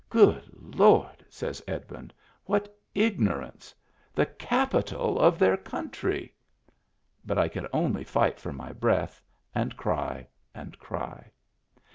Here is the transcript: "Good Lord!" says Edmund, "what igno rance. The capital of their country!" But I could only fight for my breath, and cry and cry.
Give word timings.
"Good 0.09 0.49
Lord!" 0.79 1.23
says 1.29 1.61
Edmund, 1.67 2.11
"what 2.45 2.75
igno 2.95 3.37
rance. 3.37 3.75
The 4.15 4.25
capital 4.25 5.19
of 5.19 5.37
their 5.37 5.55
country!" 5.57 6.33
But 7.23 7.37
I 7.37 7.47
could 7.47 7.67
only 7.71 8.03
fight 8.03 8.39
for 8.39 8.51
my 8.51 8.73
breath, 8.73 9.21
and 9.53 9.77
cry 9.77 10.25
and 10.55 10.79
cry. 10.79 11.29